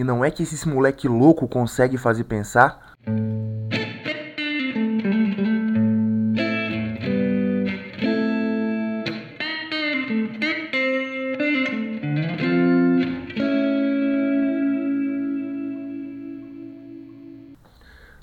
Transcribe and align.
E 0.00 0.02
não 0.02 0.24
é 0.24 0.30
que 0.30 0.42
esses 0.42 0.64
moleque 0.64 1.06
louco 1.06 1.46
consegue 1.46 1.98
fazer 1.98 2.24
pensar? 2.24 2.94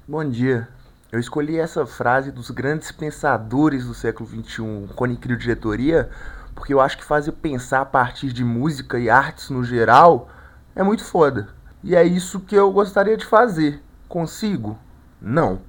Bom 0.07 0.27
dia. 0.27 0.67
Eu 1.11 1.19
escolhi 1.19 1.59
essa 1.59 1.85
frase 1.85 2.31
dos 2.31 2.49
grandes 2.49 2.91
pensadores 2.91 3.85
do 3.85 3.93
século 3.93 4.27
XXI, 4.27 4.87
Cone 4.95 5.15
Crio 5.15 5.37
Diretoria, 5.37 6.09
porque 6.55 6.73
eu 6.73 6.81
acho 6.81 6.97
que 6.97 7.05
fazer 7.05 7.33
pensar 7.33 7.81
a 7.81 7.85
partir 7.85 8.33
de 8.33 8.43
música 8.43 8.97
e 8.97 9.11
artes 9.11 9.51
no 9.51 9.63
geral 9.63 10.27
é 10.75 10.81
muito 10.81 11.05
foda. 11.05 11.55
E 11.87 11.95
é 11.95 12.03
isso 12.03 12.41
que 12.41 12.53
eu 12.53 12.69
gostaria 12.69 13.15
de 13.15 13.23
fazer. 13.23 13.81
Consigo? 14.09 14.77
Não. 15.21 15.61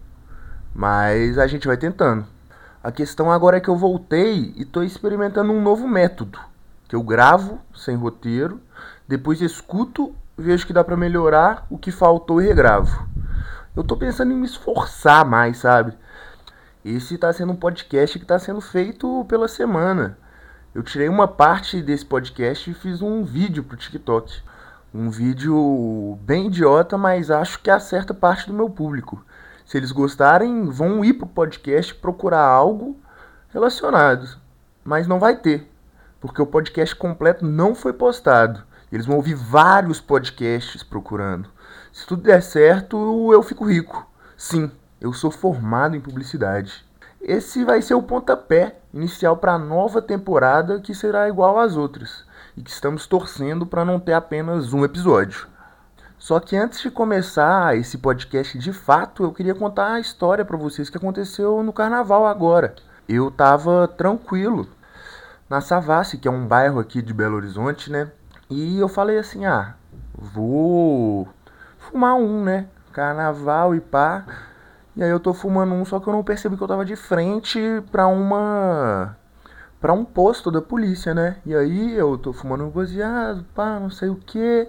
Mas 0.75 1.39
a 1.39 1.47
gente 1.47 1.69
vai 1.69 1.77
tentando. 1.77 2.27
A 2.83 2.91
questão 2.91 3.31
agora 3.31 3.59
é 3.59 3.61
que 3.61 3.69
eu 3.69 3.77
voltei 3.77 4.53
e 4.57 4.63
estou 4.63 4.83
experimentando 4.83 5.53
um 5.53 5.63
novo 5.63 5.87
método. 5.87 6.41
Que 6.89 6.97
eu 6.97 7.05
gravo 7.05 7.61
sem 7.73 7.95
roteiro, 7.95 8.61
depois 9.07 9.41
escuto, 9.41 10.13
vejo 10.37 10.67
que 10.67 10.73
dá 10.73 10.83
para 10.83 10.97
melhorar 10.97 11.65
o 11.71 11.79
que 11.79 11.93
faltou 11.93 12.43
e 12.43 12.47
regravo. 12.49 13.09
Eu 13.77 13.85
tô 13.85 13.97
pensando 13.97 14.33
em 14.33 14.37
me 14.37 14.47
esforçar 14.47 15.25
mais, 15.25 15.59
sabe? 15.59 15.97
Esse 16.85 17.17
tá 17.17 17.33
sendo 17.33 17.53
um 17.53 17.57
podcast 17.57 18.19
que 18.19 18.27
tá 18.27 18.41
sendo 18.41 18.61
feito 18.61 19.25
pela 19.29 19.47
semana. 19.47 20.19
Eu 20.75 20.83
tirei 20.83 21.09
uma 21.09 21.29
parte 21.29 21.81
desse 21.81 22.05
podcast 22.05 22.69
e 22.69 22.75
fiz 22.75 23.03
um 23.03 23.23
vídeo 23.23 23.63
pro 23.63 23.77
TikTok. 23.77 24.49
Um 24.95 25.11
vídeo 25.11 26.19
bem 26.23 26.47
idiota, 26.47 26.97
mas 26.97 27.31
acho 27.31 27.61
que 27.61 27.71
acerta 27.71 28.15
parte 28.15 28.47
do 28.47 28.55
meu 28.55 28.71
público. 28.71 29.23
Se 29.67 29.77
eles 29.77 29.93
gostarem, 29.93 30.65
vão 30.71 31.05
ir 31.05 31.13
pro 31.13 31.27
podcast 31.27 31.95
procurar 31.95 32.47
algo 32.47 32.97
relacionado. 33.51 34.39
Mas 34.83 35.07
não 35.07 35.19
vai 35.21 35.37
ter, 35.37 35.71
porque 36.19 36.41
o 36.41 36.47
podcast 36.47 36.97
completo 36.97 37.45
não 37.45 37.75
foi 37.75 37.93
postado. 37.93 38.63
Eles 38.91 39.05
vão 39.05 39.17
ouvir 39.17 39.35
vários 39.35 40.01
podcasts 40.01 40.83
procurando. 40.83 41.51
Se 41.93 42.07
tudo 42.07 42.23
der 42.23 42.43
certo, 42.43 43.31
eu 43.31 43.43
fico 43.43 43.69
rico. 43.69 44.11
Sim, 44.39 44.71
eu 44.99 45.13
sou 45.13 45.31
formado 45.31 45.97
em 45.97 46.01
publicidade. 46.01 46.83
Esse 47.21 47.63
vai 47.63 47.83
ser 47.83 47.93
o 47.93 48.03
pontapé 48.03 48.79
inicial 48.95 49.37
para 49.37 49.53
a 49.53 49.59
nova 49.59 50.01
temporada 50.01 50.81
que 50.81 50.95
será 50.95 51.29
igual 51.29 51.59
às 51.59 51.77
outras 51.77 52.27
e 52.59 52.63
que 52.63 52.71
estamos 52.71 53.07
torcendo 53.07 53.65
para 53.65 53.85
não 53.85 54.01
ter 54.01 54.15
apenas 54.15 54.73
um 54.73 54.85
episódio. 54.85 55.47
Só 56.19 56.41
que 56.41 56.57
antes 56.57 56.81
de 56.81 56.91
começar 56.91 57.77
esse 57.77 57.97
podcast 57.97 58.59
de 58.59 58.73
fato, 58.73 59.23
eu 59.23 59.33
queria 59.33 59.55
contar 59.55 59.93
a 59.93 60.01
história 60.01 60.45
para 60.45 60.57
vocês 60.57 60.91
que 60.91 60.97
aconteceu 60.97 61.63
no 61.63 61.73
carnaval 61.73 62.27
agora. 62.27 62.75
Eu 63.09 63.31
tava 63.31 63.87
tranquilo 63.87 64.69
na 65.49 65.61
Savassi, 65.61 66.19
que 66.19 66.27
é 66.27 66.31
um 66.31 66.49
bairro 66.49 66.81
aqui 66.81 67.01
de 67.01 67.15
Belo 67.15 67.37
Horizonte, 67.37 67.93
né? 67.93 68.11
E 68.51 68.81
eu 68.81 68.89
falei 68.89 69.19
assim: 69.19 69.47
"Ah, 69.47 69.77
vou 70.13 71.29
fumar 71.79 72.17
um, 72.17 72.43
né? 72.43 72.67
Carnaval 72.93 73.77
e 73.77 73.81
pá. 73.81 74.25
E 74.97 75.03
aí 75.05 75.11
eu 75.11 75.21
tô 75.21 75.33
fumando 75.33 75.73
um, 75.75 75.85
só 75.85 76.01
que 76.01 76.09
eu 76.09 76.13
não 76.13 76.25
percebi 76.25 76.57
que 76.57 76.63
eu 76.63 76.69
tava 76.69 76.85
de 76.85 76.97
frente 76.97 77.61
pra 77.93 78.09
uma. 78.09 79.17
Pra 79.81 79.93
um 79.93 80.05
posto 80.05 80.51
da 80.51 80.61
polícia, 80.61 81.15
né? 81.15 81.37
E 81.47 81.55
aí 81.55 81.95
eu 81.97 82.19
tô 82.19 82.33
fumando 82.33 82.65
um 82.65 82.71
baseado, 82.71 83.45
pá, 83.55 83.79
não 83.79 83.91
sei 83.91 84.09
o 84.09 84.17
que. 84.17 84.69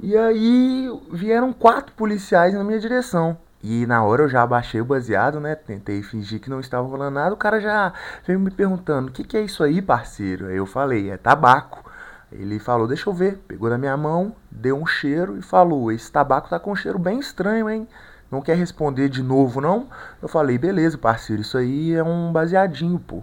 E 0.00 0.16
aí 0.16 0.88
vieram 1.12 1.52
quatro 1.52 1.92
policiais 1.94 2.54
na 2.54 2.64
minha 2.64 2.78
direção. 2.78 3.36
E 3.62 3.84
na 3.86 4.04
hora 4.04 4.22
eu 4.22 4.28
já 4.28 4.42
abaixei 4.42 4.80
o 4.80 4.84
baseado, 4.84 5.40
né? 5.40 5.54
Tentei 5.56 6.00
fingir 6.02 6.40
que 6.40 6.48
não 6.48 6.60
estava 6.60 6.86
rolando 6.86 7.12
nada. 7.12 7.34
O 7.34 7.36
cara 7.36 7.60
já 7.60 7.92
veio 8.24 8.38
me 8.38 8.50
perguntando: 8.50 9.08
o 9.08 9.12
que, 9.12 9.24
que 9.24 9.36
é 9.36 9.42
isso 9.42 9.62
aí, 9.64 9.82
parceiro? 9.82 10.46
Aí 10.46 10.56
eu 10.56 10.66
falei: 10.66 11.10
é 11.10 11.16
tabaco. 11.16 11.84
Ele 12.30 12.58
falou, 12.58 12.86
deixa 12.86 13.08
eu 13.08 13.14
ver. 13.14 13.38
Pegou 13.48 13.70
na 13.70 13.78
minha 13.78 13.96
mão, 13.96 14.34
deu 14.50 14.76
um 14.76 14.86
cheiro 14.86 15.36
e 15.36 15.42
falou: 15.42 15.90
Esse 15.90 16.10
tabaco 16.12 16.48
tá 16.48 16.60
com 16.60 16.70
um 16.72 16.76
cheiro 16.76 16.98
bem 16.98 17.18
estranho, 17.18 17.68
hein? 17.68 17.88
Não 18.30 18.42
quer 18.42 18.56
responder 18.56 19.08
de 19.08 19.22
novo, 19.22 19.60
não? 19.60 19.88
Eu 20.22 20.28
falei: 20.28 20.56
Beleza, 20.56 20.96
parceiro, 20.96 21.42
isso 21.42 21.58
aí 21.58 21.94
é 21.94 22.04
um 22.04 22.30
baseadinho, 22.30 22.98
pô. 22.98 23.22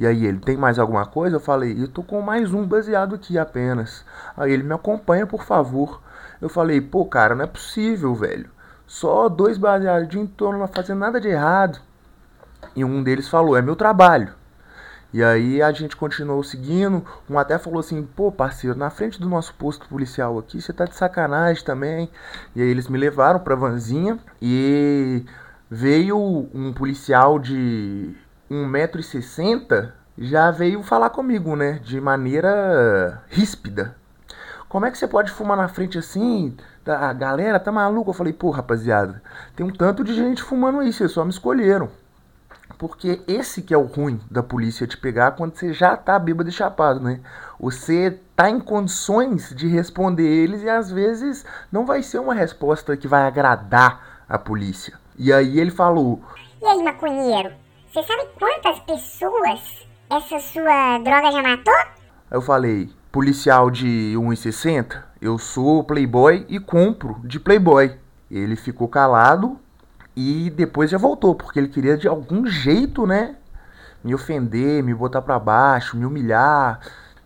E 0.00 0.06
aí 0.06 0.24
ele, 0.24 0.38
tem 0.38 0.56
mais 0.56 0.78
alguma 0.78 1.04
coisa? 1.04 1.36
Eu 1.36 1.40
falei: 1.40 1.78
Eu 1.78 1.86
tô 1.86 2.02
com 2.02 2.22
mais 2.22 2.54
um 2.54 2.66
baseado 2.66 3.14
aqui 3.16 3.38
apenas. 3.38 4.02
Aí 4.34 4.50
ele, 4.50 4.62
me 4.62 4.72
acompanha, 4.72 5.26
por 5.26 5.44
favor. 5.44 6.00
Eu 6.40 6.48
falei: 6.48 6.80
Pô, 6.80 7.04
cara, 7.04 7.34
não 7.34 7.44
é 7.44 7.46
possível, 7.46 8.14
velho. 8.14 8.48
Só 8.86 9.28
dois 9.28 9.58
baseadinhos, 9.58 10.30
tô 10.38 10.50
não 10.50 10.66
fazendo 10.66 11.00
nada 11.00 11.20
de 11.20 11.28
errado. 11.28 11.78
E 12.74 12.82
um 12.82 13.02
deles 13.02 13.28
falou: 13.28 13.54
É 13.54 13.60
meu 13.60 13.76
trabalho. 13.76 14.32
E 15.12 15.22
aí 15.22 15.60
a 15.60 15.70
gente 15.70 15.94
continuou 15.94 16.42
seguindo. 16.42 17.04
Um 17.28 17.38
até 17.38 17.58
falou 17.58 17.80
assim: 17.80 18.02
pô, 18.02 18.32
parceiro, 18.32 18.78
na 18.78 18.88
frente 18.88 19.20
do 19.20 19.28
nosso 19.28 19.52
posto 19.54 19.86
policial 19.86 20.38
aqui, 20.38 20.62
você 20.62 20.72
tá 20.72 20.86
de 20.86 20.96
sacanagem 20.96 21.62
também. 21.62 22.10
E 22.56 22.62
aí 22.62 22.68
eles 22.68 22.88
me 22.88 22.96
levaram 22.96 23.40
pra 23.40 23.54
vanzinha 23.54 24.18
e 24.40 25.26
veio 25.70 26.48
um 26.54 26.72
policial 26.72 27.38
de 27.38 28.16
1,60m 28.50 29.92
já 30.18 30.50
veio 30.50 30.82
falar 30.82 31.10
comigo, 31.10 31.54
né? 31.54 31.80
De 31.84 32.00
maneira 32.00 33.22
ríspida. 33.28 33.96
Como 34.68 34.84
é 34.84 34.90
que 34.90 34.98
você 34.98 35.08
pode 35.08 35.30
fumar 35.30 35.56
na 35.56 35.68
frente 35.68 35.98
assim? 35.98 36.56
A 36.86 37.12
galera 37.12 37.58
tá 37.58 37.72
maluco? 37.72 38.10
Eu 38.10 38.14
falei, 38.14 38.32
pô, 38.32 38.50
rapaziada, 38.50 39.22
tem 39.56 39.64
um 39.64 39.70
tanto 39.70 40.04
de 40.04 40.14
gente 40.14 40.42
fumando 40.42 40.80
aí, 40.80 40.92
vocês 40.92 41.10
só 41.10 41.24
me 41.24 41.30
escolheram. 41.30 41.88
Porque 42.78 43.20
esse 43.26 43.62
que 43.62 43.74
é 43.74 43.78
o 43.78 43.84
ruim 43.84 44.20
da 44.30 44.42
polícia 44.42 44.86
te 44.86 44.96
pegar 44.96 45.32
quando 45.32 45.54
você 45.54 45.72
já 45.72 45.96
tá 45.96 46.18
bêbado 46.18 46.48
e 46.48 46.52
chapado, 46.52 47.00
né? 47.00 47.20
Você 47.58 48.18
tá 48.34 48.48
em 48.48 48.60
condições 48.60 49.54
de 49.54 49.68
responder 49.68 50.26
eles 50.26 50.62
e 50.62 50.68
às 50.68 50.90
vezes 50.90 51.44
não 51.70 51.84
vai 51.84 52.02
ser 52.02 52.18
uma 52.18 52.34
resposta 52.34 52.96
que 52.96 53.08
vai 53.08 53.22
agradar 53.22 54.24
a 54.28 54.38
polícia. 54.38 54.94
E 55.18 55.32
aí 55.32 55.58
ele 55.58 55.70
falou: 55.70 56.22
E 56.62 56.64
aí, 56.64 56.82
maconheiro, 56.82 57.52
você 57.92 58.04
sabe 58.04 58.28
quantas 58.38 58.78
pessoas 58.80 59.88
essa 60.08 60.38
sua 60.38 60.98
droga 60.98 61.32
já 61.32 61.42
matou? 61.42 61.74
Eu 62.30 62.40
falei: 62.40 62.88
policial 63.10 63.68
de 63.68 64.14
1,60, 64.16 65.02
eu 65.20 65.36
sou 65.38 65.82
playboy 65.82 66.46
e 66.48 66.60
compro 66.60 67.20
de 67.24 67.40
playboy. 67.40 67.96
Ele 68.30 68.54
ficou 68.54 68.86
calado, 68.86 69.58
e 70.14 70.50
depois 70.50 70.88
já 70.88 70.98
voltou, 70.98 71.34
porque 71.34 71.58
ele 71.58 71.68
queria 71.68 71.96
de 71.96 72.06
algum 72.06 72.46
jeito, 72.46 73.06
né? 73.06 73.34
Me 74.04 74.14
ofender, 74.14 74.84
me 74.84 74.94
botar 74.94 75.20
para 75.20 75.38
baixo, 75.38 75.96
me 75.96 76.06
humilhar. 76.06 76.78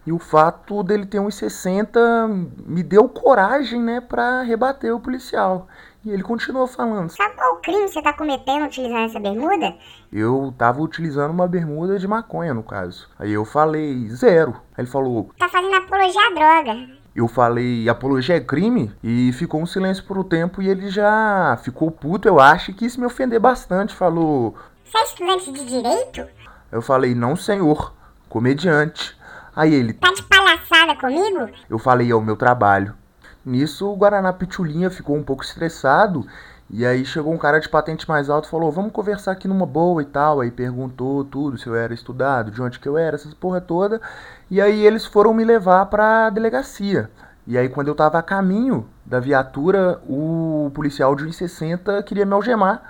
E 0.07 0.13
o 0.13 0.19
fato 0.19 0.83
dele 0.83 1.05
ter 1.05 1.19
uns 1.21 1.35
60 1.35 2.27
me 2.67 2.83
deu 2.83 3.07
coragem, 3.07 3.83
né, 3.83 4.01
pra 4.01 4.43
rebater 4.43 4.95
o 4.95 5.01
policial. 5.01 5.67
E 6.05 6.11
ele 6.11 6.23
continuou 6.23 6.67
falando. 6.67 7.11
Sabe 7.11 7.35
qual 7.35 7.57
crime 7.57 7.89
você 7.89 8.03
tá 8.03 8.13
cometendo 8.13 8.67
utilizando 8.67 9.07
essa 9.07 9.19
bermuda? 9.19 9.75
Eu 10.13 10.55
tava 10.59 10.83
utilizando 10.83 11.31
uma 11.31 11.49
bermuda 11.49 11.99
de 11.99 12.07
maconha, 12.07 12.53
no 12.53 12.63
caso. 12.63 13.09
Aí 13.19 13.33
eu 13.33 13.45
falei, 13.45 14.09
zero. 14.11 14.53
Aí 14.77 14.85
ele 14.85 14.91
falou. 14.91 15.31
Tá 15.39 15.49
fazendo 15.49 15.75
apologia 15.75 16.21
à 16.21 16.31
droga 16.35 17.05
eu 17.15 17.29
falei 17.29 17.89
apologia 17.89 18.37
é 18.37 18.41
crime 18.41 18.93
e 19.03 19.33
ficou 19.33 19.63
um 19.63 19.67
silêncio 19.67 20.05
por 20.05 20.19
um 20.19 20.25
tempo 20.25 20.61
e 20.61 20.69
ele 20.69 20.91
já 20.91 21.57
ficou 21.63 21.91
puto, 21.91 22.27
eu 22.27 22.41
acho, 22.41 22.71
e 22.71 22.75
quis 22.75 22.97
me 22.97 23.07
ofender 23.07 23.39
bastante. 23.39 23.95
Falou: 23.95 24.57
Você 24.85 24.99
é 24.99 25.05
estudante 25.05 25.53
de 25.53 25.65
direito? 25.65 26.27
Eu 26.73 26.83
falei: 26.83 27.15
Não, 27.15 27.37
senhor, 27.37 27.95
comediante. 28.29 29.17
Aí 29.55 29.73
ele: 29.73 29.93
Tá 29.93 30.13
de 30.13 30.25
palhaçada 30.25 30.97
comigo? 30.97 31.49
Eu 31.71 31.79
falei: 31.79 32.11
É 32.11 32.15
o 32.15 32.21
meu 32.21 32.37
trabalho. 32.37 32.95
Nisso, 33.45 33.91
o 33.91 33.97
Guaraná 33.97 34.33
Pitulinha 34.33 34.91
ficou 34.91 35.17
um 35.17 35.23
pouco 35.23 35.45
estressado 35.45 36.27
e 36.71 36.85
aí 36.87 37.05
chegou 37.05 37.33
um 37.33 37.39
cara 37.39 37.61
de 37.61 37.69
patente 37.69 38.09
mais 38.09 38.31
alto 38.31 38.47
e 38.47 38.51
falou: 38.51 38.73
Vamos 38.73 38.93
conversar 38.93 39.33
aqui 39.33 39.47
numa 39.47 39.67
boa 39.67 40.03
e 40.03 40.07
tal. 40.07 40.41
Aí 40.41 40.51
perguntou 40.51 41.25
tudo, 41.25 41.59
se 41.59 41.67
eu 41.67 41.75
era 41.77 41.93
estudado, 41.93 42.51
de 42.51 42.61
onde 42.63 42.79
que 42.79 42.89
eu 42.89 42.97
era, 42.97 43.17
essas 43.17 43.35
porra 43.35 43.61
toda. 43.61 44.01
E 44.51 44.61
aí 44.61 44.85
eles 44.85 45.05
foram 45.05 45.35
me 45.35 45.45
levar 45.45 45.87
pra 45.87 46.31
delegacia. 46.31 47.11
E 47.47 47.59
aí 47.59 47.69
quando 47.69 47.89
eu 47.89 47.95
tava 47.95 48.19
a 48.19 48.23
caminho 48.23 48.89
da 49.05 49.21
viatura, 49.21 50.01
o 50.09 50.71
policial 50.75 51.15
de 51.15 51.25
1,60 51.25 52.03
queria 52.03 52.25
me 52.25 52.33
algemar. 52.33 52.83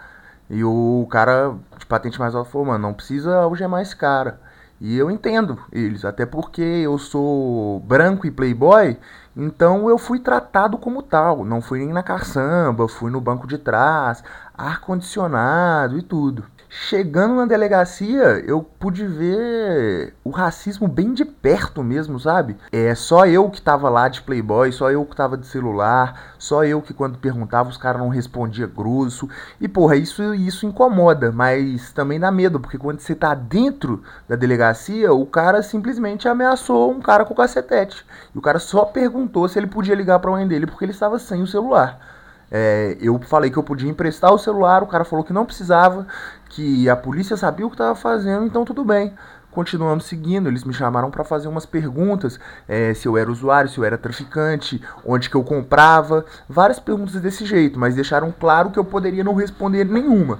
E 0.48 0.62
o 0.62 1.06
cara 1.10 1.54
de 1.76 1.86
patente 1.86 2.18
mais 2.18 2.34
alto 2.34 2.50
falou: 2.50 2.68
Mano, 2.68 2.78
não 2.78 2.94
precisa 2.94 3.36
algemar 3.38 3.82
esse 3.82 3.96
cara. 3.96 4.38
E 4.80 4.98
eu 4.98 5.10
entendo 5.10 5.58
eles, 5.72 6.04
até 6.04 6.26
porque 6.26 6.60
eu 6.60 6.98
sou 6.98 7.80
branco 7.80 8.26
e 8.26 8.30
playboy, 8.30 8.98
então 9.36 9.88
eu 9.88 9.96
fui 9.96 10.18
tratado 10.18 10.76
como 10.76 11.02
tal. 11.02 11.44
Não 11.44 11.60
fui 11.62 11.78
nem 11.78 11.92
na 11.92 12.02
caçamba, 12.02 12.88
fui 12.88 13.10
no 13.10 13.20
banco 13.20 13.46
de 13.46 13.56
trás, 13.56 14.22
ar-condicionado 14.56 15.98
e 15.98 16.02
tudo. 16.02 16.44
Chegando 16.76 17.36
na 17.36 17.46
delegacia, 17.46 18.42
eu 18.44 18.60
pude 18.60 19.06
ver 19.06 20.12
o 20.24 20.30
racismo 20.30 20.88
bem 20.88 21.14
de 21.14 21.24
perto 21.24 21.84
mesmo, 21.84 22.18
sabe? 22.18 22.56
É 22.72 22.96
só 22.96 23.24
eu 23.26 23.48
que 23.48 23.62
tava 23.62 23.88
lá 23.88 24.08
de 24.08 24.20
playboy, 24.20 24.72
só 24.72 24.90
eu 24.90 25.06
que 25.06 25.14
tava 25.14 25.36
de 25.36 25.46
celular, 25.46 26.34
só 26.36 26.64
eu 26.64 26.82
que 26.82 26.92
quando 26.92 27.16
perguntava 27.16 27.70
os 27.70 27.76
caras 27.76 28.02
não 28.02 28.08
respondia 28.08 28.66
grosso. 28.66 29.28
E 29.60 29.68
porra, 29.68 29.94
isso 29.94 30.34
isso 30.34 30.66
incomoda, 30.66 31.30
mas 31.30 31.92
também 31.92 32.18
dá 32.18 32.32
medo, 32.32 32.58
porque 32.58 32.76
quando 32.76 32.98
você 32.98 33.14
tá 33.14 33.34
dentro 33.34 34.02
da 34.28 34.34
delegacia, 34.34 35.12
o 35.12 35.24
cara 35.26 35.62
simplesmente 35.62 36.28
ameaçou 36.28 36.90
um 36.90 37.00
cara 37.00 37.24
com 37.24 37.34
o 37.34 37.36
cacetete. 37.36 38.04
E 38.34 38.36
o 38.38 38.42
cara 38.42 38.58
só 38.58 38.84
perguntou 38.84 39.48
se 39.48 39.60
ele 39.60 39.68
podia 39.68 39.94
ligar 39.94 40.18
para 40.18 40.32
mãe 40.32 40.46
dele 40.46 40.66
porque 40.66 40.84
ele 40.84 40.92
estava 40.92 41.20
sem 41.20 41.40
o 41.40 41.46
celular. 41.46 42.00
É, 42.56 42.96
eu 43.00 43.18
falei 43.20 43.50
que 43.50 43.56
eu 43.56 43.64
podia 43.64 43.90
emprestar 43.90 44.32
o 44.32 44.38
celular, 44.38 44.82
o 44.82 44.86
cara 44.86 45.04
falou 45.04 45.24
que 45.24 45.32
não 45.32 45.44
precisava, 45.44 46.06
que 46.54 46.88
a 46.88 46.94
polícia 46.94 47.36
sabia 47.36 47.66
o 47.66 47.68
que 47.68 47.74
estava 47.74 47.96
fazendo, 47.96 48.46
então 48.46 48.64
tudo 48.64 48.84
bem. 48.84 49.12
Continuamos 49.50 50.04
seguindo, 50.06 50.48
eles 50.48 50.62
me 50.62 50.72
chamaram 50.72 51.10
para 51.10 51.24
fazer 51.24 51.48
umas 51.48 51.66
perguntas, 51.66 52.38
é, 52.68 52.94
se 52.94 53.06
eu 53.06 53.16
era 53.16 53.30
usuário, 53.30 53.68
se 53.68 53.78
eu 53.78 53.84
era 53.84 53.98
traficante, 53.98 54.80
onde 55.04 55.28
que 55.28 55.34
eu 55.34 55.42
comprava, 55.42 56.24
várias 56.48 56.78
perguntas 56.78 57.20
desse 57.20 57.44
jeito, 57.44 57.78
mas 57.78 57.96
deixaram 57.96 58.32
claro 58.32 58.70
que 58.70 58.78
eu 58.78 58.84
poderia 58.84 59.24
não 59.24 59.34
responder 59.34 59.84
nenhuma. 59.84 60.38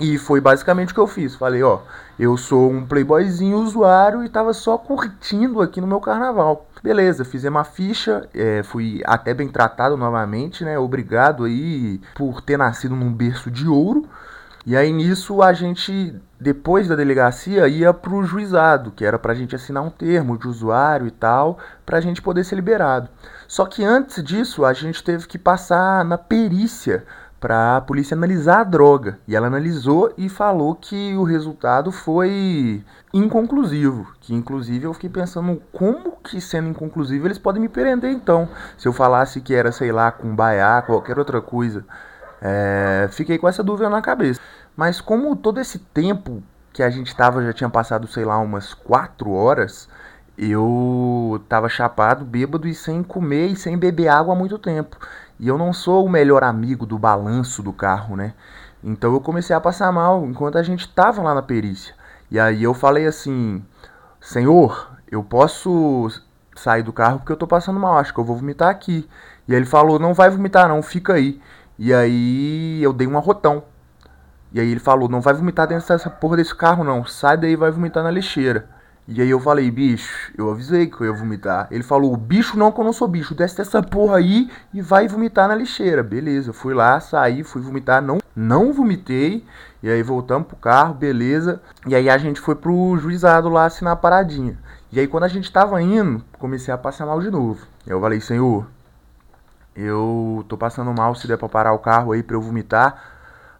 E 0.00 0.18
foi 0.18 0.40
basicamente 0.40 0.92
o 0.92 0.94
que 0.94 1.00
eu 1.00 1.06
fiz. 1.06 1.34
Falei, 1.34 1.62
ó, 1.62 1.80
eu 2.18 2.36
sou 2.36 2.70
um 2.70 2.84
playboyzinho 2.84 3.58
usuário 3.58 4.24
e 4.24 4.28
tava 4.28 4.52
só 4.52 4.76
curtindo 4.76 5.60
aqui 5.60 5.80
no 5.80 5.86
meu 5.86 6.00
carnaval. 6.00 6.66
Beleza, 6.82 7.24
fizemos 7.24 7.58
uma 7.58 7.64
ficha, 7.64 8.28
é, 8.34 8.62
fui 8.62 9.00
até 9.04 9.32
bem 9.32 9.48
tratado 9.48 9.96
novamente, 9.96 10.64
né? 10.64 10.78
Obrigado 10.78 11.44
aí 11.44 12.00
por 12.14 12.40
ter 12.40 12.56
nascido 12.56 12.96
num 12.96 13.12
berço 13.12 13.50
de 13.50 13.68
ouro. 13.68 14.08
E 14.64 14.76
aí 14.76 14.92
nisso 14.92 15.42
a 15.42 15.52
gente, 15.52 16.14
depois 16.40 16.86
da 16.86 16.94
delegacia, 16.94 17.66
ia 17.66 17.92
pro 17.92 18.22
juizado, 18.22 18.92
que 18.92 19.04
era 19.04 19.18
pra 19.18 19.34
gente 19.34 19.56
assinar 19.56 19.82
um 19.82 19.90
termo 19.90 20.38
de 20.38 20.46
usuário 20.46 21.06
e 21.06 21.10
tal, 21.10 21.58
pra 21.84 22.00
gente 22.00 22.22
poder 22.22 22.44
ser 22.44 22.54
liberado. 22.54 23.08
Só 23.48 23.66
que 23.66 23.84
antes 23.84 24.22
disso, 24.22 24.64
a 24.64 24.72
gente 24.72 25.02
teve 25.02 25.26
que 25.26 25.36
passar 25.36 26.04
na 26.04 26.16
perícia 26.16 27.04
para 27.42 27.76
a 27.76 27.80
polícia 27.80 28.14
analisar 28.14 28.60
a 28.60 28.64
droga. 28.64 29.18
E 29.26 29.34
ela 29.34 29.48
analisou 29.48 30.14
e 30.16 30.28
falou 30.28 30.76
que 30.76 31.16
o 31.16 31.24
resultado 31.24 31.90
foi 31.90 32.84
inconclusivo. 33.12 34.06
Que 34.20 34.32
inclusive 34.32 34.84
eu 34.84 34.94
fiquei 34.94 35.10
pensando 35.10 35.60
como 35.72 36.12
que 36.22 36.40
sendo 36.40 36.68
inconclusivo 36.68 37.26
eles 37.26 37.38
podem 37.38 37.60
me 37.60 37.68
prender 37.68 38.12
então. 38.12 38.48
Se 38.78 38.86
eu 38.86 38.92
falasse 38.92 39.40
que 39.40 39.52
era, 39.52 39.72
sei 39.72 39.90
lá, 39.90 40.12
com 40.12 40.36
baiá, 40.36 40.80
qualquer 40.82 41.18
outra 41.18 41.40
coisa. 41.42 41.84
É, 42.44 43.08
fiquei 43.12 43.38
com 43.38 43.48
essa 43.48 43.62
dúvida 43.62 43.88
na 43.88 44.02
cabeça. 44.02 44.40
Mas 44.76 45.00
como 45.00 45.36
todo 45.36 45.60
esse 45.60 45.78
tempo 45.78 46.42
que 46.72 46.82
a 46.82 46.90
gente 46.90 47.14
tava 47.14 47.44
já 47.44 47.52
tinha 47.52 47.70
passado, 47.70 48.08
sei 48.08 48.24
lá, 48.24 48.38
umas 48.38 48.74
quatro 48.74 49.30
horas, 49.30 49.88
eu 50.36 51.40
tava 51.48 51.68
chapado, 51.68 52.24
bêbado 52.24 52.66
e 52.66 52.74
sem 52.74 53.02
comer 53.02 53.48
e 53.48 53.56
sem 53.56 53.78
beber 53.78 54.08
água 54.08 54.34
há 54.34 54.36
muito 54.36 54.58
tempo. 54.58 54.96
E 55.38 55.46
eu 55.46 55.56
não 55.56 55.72
sou 55.72 56.04
o 56.04 56.08
melhor 56.08 56.42
amigo 56.42 56.84
do 56.84 56.98
balanço 56.98 57.62
do 57.62 57.72
carro, 57.72 58.16
né? 58.16 58.34
Então 58.82 59.12
eu 59.12 59.20
comecei 59.20 59.54
a 59.54 59.60
passar 59.60 59.92
mal 59.92 60.24
enquanto 60.24 60.58
a 60.58 60.62
gente 60.62 60.88
tava 60.88 61.22
lá 61.22 61.34
na 61.34 61.42
perícia. 61.42 61.94
E 62.30 62.40
aí 62.40 62.62
eu 62.62 62.74
falei 62.74 63.06
assim: 63.06 63.64
Senhor, 64.20 64.90
eu 65.10 65.22
posso 65.22 66.08
sair 66.56 66.82
do 66.82 66.92
carro 66.92 67.18
porque 67.18 67.32
eu 67.32 67.36
tô 67.36 67.46
passando 67.46 67.78
mal, 67.78 67.98
acho 67.98 68.12
que 68.12 68.18
eu 68.20 68.24
vou 68.24 68.36
vomitar 68.36 68.68
aqui. 68.68 69.08
E 69.46 69.54
ele 69.54 69.66
falou: 69.66 69.98
Não 69.98 70.14
vai 70.14 70.30
vomitar, 70.30 70.68
não, 70.68 70.82
fica 70.82 71.14
aí. 71.14 71.40
E 71.78 71.92
aí 71.92 72.82
eu 72.82 72.92
dei 72.92 73.06
um 73.06 73.16
arrotão. 73.16 73.64
E 74.52 74.60
aí 74.60 74.70
ele 74.70 74.80
falou: 74.80 75.08
Não 75.08 75.20
vai 75.20 75.34
vomitar 75.34 75.66
dentro 75.66 75.86
dessa 75.88 76.10
porra 76.10 76.36
desse 76.36 76.54
carro, 76.54 76.84
não. 76.84 77.04
Sai 77.04 77.36
daí 77.36 77.52
e 77.52 77.56
vai 77.56 77.70
vomitar 77.70 78.02
na 78.02 78.10
lixeira. 78.10 78.68
E 79.08 79.20
aí 79.20 79.28
eu 79.28 79.40
falei, 79.40 79.68
bicho, 79.68 80.32
eu 80.38 80.48
avisei 80.48 80.86
que 80.86 81.00
eu 81.00 81.08
ia 81.08 81.12
vomitar. 81.12 81.66
Ele 81.72 81.82
falou, 81.82 82.16
bicho 82.16 82.56
não, 82.56 82.70
que 82.70 82.80
eu 82.80 82.84
não 82.84 82.92
sou 82.92 83.08
bicho. 83.08 83.34
Desce 83.34 83.56
dessa 83.56 83.82
porra 83.82 84.18
aí 84.18 84.48
e 84.72 84.80
vai 84.80 85.08
vomitar 85.08 85.48
na 85.48 85.56
lixeira. 85.56 86.04
Beleza, 86.04 86.50
eu 86.50 86.54
fui 86.54 86.72
lá, 86.72 87.00
saí, 87.00 87.42
fui 87.42 87.60
vomitar, 87.60 88.00
não, 88.00 88.18
não 88.34 88.72
vomitei. 88.72 89.44
E 89.82 89.90
aí 89.90 90.02
voltamos 90.04 90.46
pro 90.46 90.56
carro, 90.56 90.94
beleza. 90.94 91.60
E 91.84 91.96
aí 91.96 92.08
a 92.08 92.16
gente 92.16 92.40
foi 92.40 92.54
pro 92.54 92.96
juizado 92.96 93.48
lá 93.48 93.64
assinar 93.64 93.94
a 93.94 93.96
paradinha. 93.96 94.56
E 94.92 95.00
aí 95.00 95.08
quando 95.08 95.24
a 95.24 95.28
gente 95.28 95.50
tava 95.52 95.82
indo, 95.82 96.24
comecei 96.38 96.72
a 96.72 96.78
passar 96.78 97.04
mal 97.04 97.20
de 97.20 97.30
novo. 97.30 97.66
Eu 97.84 98.00
falei, 98.00 98.20
senhor, 98.20 98.68
eu 99.74 100.44
tô 100.48 100.56
passando 100.56 100.92
mal, 100.92 101.14
se 101.14 101.26
der 101.26 101.36
pra 101.38 101.48
parar 101.48 101.72
o 101.72 101.78
carro 101.78 102.12
aí 102.12 102.22
pra 102.22 102.36
eu 102.36 102.40
vomitar. 102.40 103.02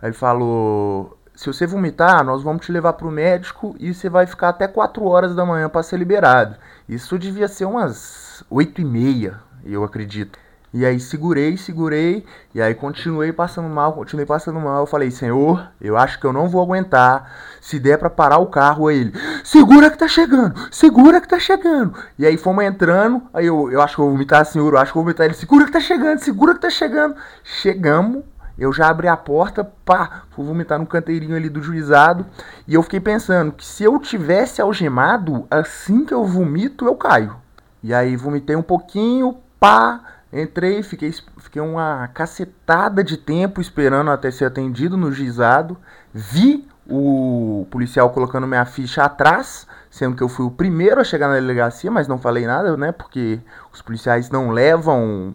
Aí 0.00 0.08
ele 0.08 0.16
falou, 0.16 1.18
se 1.34 1.46
você 1.46 1.66
vomitar, 1.66 2.24
nós 2.24 2.42
vamos 2.42 2.66
te 2.66 2.72
levar 2.72 2.92
para 2.94 3.06
o 3.06 3.10
médico 3.10 3.74
e 3.78 3.94
você 3.94 4.08
vai 4.08 4.26
ficar 4.26 4.50
até 4.50 4.68
4 4.68 5.04
horas 5.04 5.34
da 5.34 5.46
manhã 5.46 5.68
para 5.68 5.82
ser 5.82 5.96
liberado. 5.96 6.56
Isso 6.88 7.18
devia 7.18 7.48
ser 7.48 7.64
umas 7.64 8.44
8 8.50 8.80
e 8.80 8.84
meia, 8.84 9.40
eu 9.64 9.84
acredito. 9.84 10.38
E 10.74 10.86
aí 10.86 10.98
segurei, 10.98 11.58
segurei, 11.58 12.24
e 12.54 12.62
aí 12.62 12.74
continuei 12.74 13.30
passando 13.30 13.68
mal, 13.68 13.92
continuei 13.92 14.24
passando 14.24 14.58
mal. 14.58 14.80
Eu 14.80 14.86
falei, 14.86 15.10
Senhor, 15.10 15.70
eu 15.78 15.98
acho 15.98 16.18
que 16.18 16.24
eu 16.24 16.32
não 16.32 16.48
vou 16.48 16.62
aguentar. 16.62 17.30
Se 17.60 17.78
der 17.78 17.98
para 17.98 18.08
parar 18.08 18.38
o 18.38 18.46
carro, 18.46 18.90
ele, 18.90 19.12
segura 19.44 19.90
que 19.90 19.98
tá 19.98 20.08
chegando, 20.08 20.54
segura 20.70 21.20
que 21.20 21.28
tá 21.28 21.38
chegando. 21.38 21.94
E 22.18 22.24
aí 22.24 22.38
fomos 22.38 22.64
entrando, 22.64 23.22
aí 23.34 23.46
eu, 23.46 23.70
eu 23.70 23.82
acho 23.82 23.96
que 23.96 24.00
eu 24.00 24.06
vou 24.06 24.14
vomitar, 24.14 24.46
senhor, 24.46 24.72
eu 24.72 24.78
acho 24.78 24.92
que 24.92 24.98
eu 24.98 25.02
vou 25.02 25.04
vomitar. 25.04 25.26
Ele, 25.26 25.34
segura 25.34 25.66
que 25.66 25.72
tá 25.72 25.80
chegando, 25.80 26.18
segura 26.20 26.54
que 26.54 26.60
tá 26.60 26.70
chegando. 26.70 27.16
Chegamos, 27.44 28.24
eu 28.56 28.72
já 28.72 28.88
abri 28.88 29.08
a 29.08 29.16
porta, 29.16 29.64
pá, 29.84 30.22
fui 30.30 30.46
vomitar 30.46 30.78
no 30.78 30.86
canteirinho 30.86 31.36
ali 31.36 31.50
do 31.50 31.62
juizado. 31.62 32.24
E 32.66 32.72
eu 32.72 32.82
fiquei 32.82 33.00
pensando 33.00 33.52
que 33.52 33.66
se 33.66 33.84
eu 33.84 33.98
tivesse 33.98 34.62
algemado, 34.62 35.46
assim 35.50 36.06
que 36.06 36.14
eu 36.14 36.24
vomito, 36.24 36.86
eu 36.86 36.96
caio. 36.96 37.36
E 37.82 37.92
aí 37.92 38.16
vomitei 38.16 38.56
um 38.56 38.62
pouquinho, 38.62 39.36
pá, 39.60 40.00
entrei, 40.32 40.82
fiquei, 40.82 41.12
fiquei 41.38 41.60
uma 41.60 42.08
cacetada 42.08 43.04
de 43.04 43.16
tempo 43.16 43.60
esperando 43.60 44.10
até 44.10 44.30
ser 44.30 44.46
atendido 44.46 44.96
no 44.96 45.12
juizado. 45.12 45.76
Vi 46.12 46.66
o 46.88 47.66
policial 47.70 48.10
colocando 48.10 48.46
minha 48.46 48.64
ficha 48.64 49.04
atrás, 49.04 49.66
sendo 49.90 50.16
que 50.16 50.22
eu 50.22 50.28
fui 50.28 50.46
o 50.46 50.50
primeiro 50.50 51.00
a 51.00 51.04
chegar 51.04 51.28
na 51.28 51.34
delegacia, 51.34 51.90
mas 51.90 52.08
não 52.08 52.18
falei 52.18 52.46
nada, 52.46 52.76
né? 52.76 52.92
Porque 52.92 53.40
os 53.72 53.82
policiais 53.82 54.30
não 54.30 54.50
levam 54.50 55.34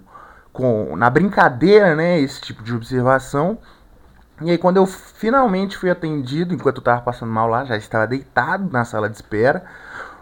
com, 0.51 0.95
na 0.95 1.09
brincadeira, 1.09 1.95
né, 1.95 2.19
esse 2.19 2.41
tipo 2.41 2.63
de 2.63 2.73
observação. 2.73 3.59
E 4.41 4.49
aí 4.49 4.57
quando 4.57 4.77
eu 4.77 4.85
finalmente 4.85 5.77
fui 5.77 5.89
atendido, 5.89 6.53
enquanto 6.53 6.77
eu 6.77 6.81
estava 6.81 7.01
passando 7.01 7.31
mal 7.31 7.47
lá, 7.47 7.63
já 7.63 7.77
estava 7.77 8.07
deitado 8.07 8.69
na 8.71 8.83
sala 8.83 9.09
de 9.09 9.15
espera, 9.15 9.63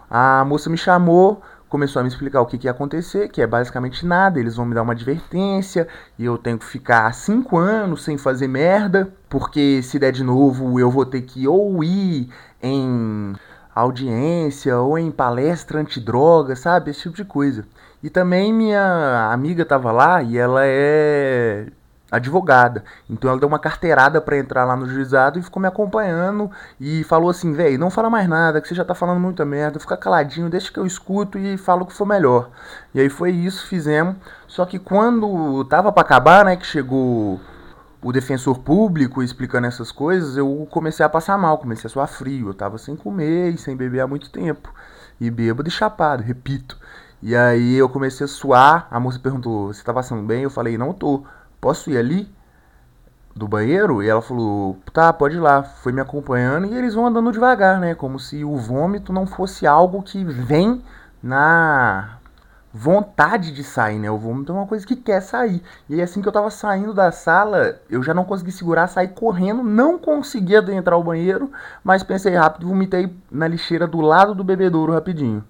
a 0.10 0.44
moça 0.46 0.70
me 0.70 0.78
chamou, 0.78 1.42
começou 1.70 2.00
a 2.00 2.04
me 2.04 2.10
explicar 2.10 2.42
o 2.42 2.46
que, 2.46 2.58
que 2.58 2.68
ia 2.68 2.72
acontecer, 2.72 3.30
que 3.30 3.42
é 3.42 3.48
basicamente 3.48 4.06
nada, 4.06 4.40
eles 4.40 4.56
vão 4.56 4.66
me 4.66 4.74
dar 4.74 4.84
uma 4.84 4.94
advertência 4.94 5.88
e 6.18 6.26
eu 6.26 6.38
tenho 6.38 6.58
que 6.58 6.66
ficar 6.66 7.14
cinco 7.14 7.58
anos 7.58 8.04
sem 8.04 8.18
fazer 8.18 8.48
merda, 8.48 9.12
porque 9.30 9.82
se 9.82 10.00
der 10.00 10.12
de 10.12 10.24
novo 10.24 10.80
eu 10.80 10.90
vou 10.90 11.06
ter 11.06 11.22
que 11.22 11.48
ou 11.48 11.84
ir 11.84 12.30
em 12.62 13.36
audiência 13.74 14.80
ou 14.80 14.98
em 14.98 15.12
palestra 15.12 15.80
antidroga, 15.80 16.56
sabe? 16.56 16.92
Esse 16.92 17.02
tipo 17.02 17.16
de 17.16 17.26
coisa. 17.26 17.66
E 18.02 18.10
também 18.10 18.54
minha 18.54 19.30
amiga 19.32 19.66
tava 19.66 19.92
lá 19.92 20.24
e 20.24 20.38
ela 20.38 20.62
é 20.64 21.68
advogada. 22.16 22.84
Então 23.10 23.30
ela 23.30 23.40
deu 23.40 23.48
uma 23.48 23.60
carteirada 23.60 24.20
para 24.20 24.38
entrar 24.38 24.66
lá 24.66 24.76
no 24.76 24.88
juizado 24.88 25.40
e 25.40 25.44
ficou 25.44 25.62
me 25.62 25.68
acompanhando 25.68 26.50
e 26.80 27.04
falou 27.04 27.30
assim, 27.30 27.54
velho, 27.54 27.80
não 27.80 27.90
fala 27.90 28.10
mais 28.10 28.28
nada, 28.28 28.62
que 28.62 28.68
você 28.68 28.76
já 28.76 28.86
tá 28.86 28.96
falando 28.96 29.20
muita 29.20 29.46
merda, 29.46 29.80
fica 29.80 29.98
caladinho, 29.98 30.50
deixa 30.50 30.72
que 30.72 30.80
eu 30.80 30.86
escuto 30.86 31.38
e 31.38 31.58
falo 31.58 31.84
o 31.84 31.86
que 31.86 31.94
for 31.94 32.06
melhor. 32.06 32.50
E 32.94 33.00
aí 33.00 33.10
foi 33.10 33.32
isso, 33.32 33.68
fizemos. 33.68 34.16
Só 34.48 34.66
que 34.66 34.80
quando 34.80 35.64
tava 35.66 35.92
para 35.92 36.02
acabar, 36.02 36.46
né, 36.46 36.56
que 36.56 36.66
chegou 36.66 37.40
o 38.02 38.12
defensor 38.12 38.60
público 38.60 39.24
explicando 39.24 39.66
essas 39.66 39.92
coisas, 39.92 40.38
eu 40.38 40.68
comecei 40.70 41.04
a 41.04 41.10
passar 41.10 41.38
mal, 41.38 41.58
comecei 41.58 41.88
a 41.88 41.92
suar 41.92 42.08
frio, 42.08 42.50
eu 42.50 42.54
tava 42.54 42.78
sem 42.78 42.96
comer 42.96 43.54
e 43.54 43.58
sem 43.58 43.76
beber 43.76 44.02
há 44.02 44.08
muito 44.08 44.30
tempo. 44.30 44.72
E 45.20 45.32
bêbado 45.32 45.68
e 45.68 45.72
chapado, 45.72 46.22
repito. 46.22 46.78
E 47.22 47.36
aí 47.36 47.74
eu 47.76 47.90
comecei 47.90 48.24
a 48.24 48.28
suar, 48.28 48.88
a 48.92 49.00
moça 49.00 49.18
perguntou, 49.18 49.74
você 49.74 49.84
tá 49.84 49.92
passando 49.92 50.22
bem? 50.22 50.44
Eu 50.44 50.50
falei, 50.52 50.78
não 50.78 50.94
tô. 50.94 51.24
Posso 51.66 51.90
ir 51.90 51.98
ali? 51.98 52.32
Do 53.36 53.48
banheiro? 53.48 54.04
E 54.04 54.08
ela 54.08 54.22
falou, 54.22 54.78
tá, 54.94 55.12
pode 55.12 55.38
ir 55.38 55.40
lá. 55.40 55.64
Foi 55.64 55.92
me 55.92 56.00
acompanhando 56.00 56.68
e 56.68 56.78
eles 56.78 56.94
vão 56.94 57.08
andando 57.08 57.32
devagar, 57.32 57.80
né? 57.80 57.96
Como 57.96 58.20
se 58.20 58.44
o 58.44 58.56
vômito 58.56 59.12
não 59.12 59.26
fosse 59.26 59.66
algo 59.66 60.04
que 60.04 60.24
vem 60.24 60.84
na 61.24 62.20
vontade 62.72 63.52
de 63.52 63.64
sair, 63.64 63.98
né? 63.98 64.12
O 64.12 64.18
vômito 64.20 64.52
é 64.52 64.56
uma 64.56 64.68
coisa 64.68 64.86
que 64.86 64.96
quer 64.96 65.22
sair. 65.22 65.60
E 65.90 65.96
aí, 65.96 66.04
assim 66.04 66.22
que 66.22 66.28
eu 66.28 66.32
tava 66.32 66.52
saindo 66.52 66.94
da 66.94 67.12
sala, 67.12 67.80
eu 67.90 68.04
já 68.04 68.14
não 68.14 68.26
consegui 68.26 68.52
segurar, 68.52 68.86
saí 68.86 69.08
correndo, 69.08 69.64
não 69.64 69.98
conseguia 69.98 70.60
adentrar 70.60 71.00
o 71.00 71.04
banheiro, 71.04 71.52
mas 71.84 72.04
pensei 72.04 72.36
rápido, 72.36 72.68
vomitei 72.68 73.12
na 73.32 73.48
lixeira 73.48 73.88
do 73.88 74.02
lado 74.02 74.36
do 74.36 74.44
bebedouro 74.44 74.94
rapidinho. 74.94 75.44